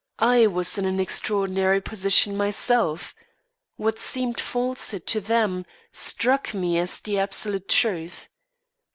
[0.17, 3.13] I was in an extraordinary position, myself.
[3.77, 8.27] What seemed falsehood to them, struck me as the absolute truth.